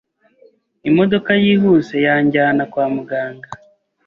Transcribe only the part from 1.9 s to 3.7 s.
yanjyana kwa muganga